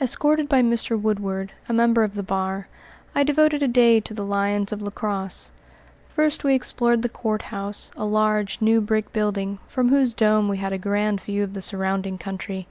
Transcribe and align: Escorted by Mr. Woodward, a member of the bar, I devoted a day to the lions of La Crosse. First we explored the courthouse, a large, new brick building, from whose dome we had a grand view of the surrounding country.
Escorted 0.00 0.48
by 0.48 0.60
Mr. 0.60 1.00
Woodward, 1.00 1.52
a 1.68 1.72
member 1.72 2.02
of 2.02 2.16
the 2.16 2.24
bar, 2.24 2.66
I 3.14 3.22
devoted 3.22 3.62
a 3.62 3.68
day 3.68 4.00
to 4.00 4.12
the 4.12 4.24
lions 4.24 4.72
of 4.72 4.82
La 4.82 4.90
Crosse. 4.90 5.52
First 6.08 6.42
we 6.42 6.56
explored 6.56 7.02
the 7.02 7.08
courthouse, 7.08 7.92
a 7.96 8.04
large, 8.04 8.60
new 8.60 8.80
brick 8.80 9.12
building, 9.12 9.60
from 9.68 9.90
whose 9.90 10.14
dome 10.14 10.48
we 10.48 10.56
had 10.56 10.72
a 10.72 10.78
grand 10.78 11.20
view 11.20 11.44
of 11.44 11.54
the 11.54 11.62
surrounding 11.62 12.18
country. 12.18 12.66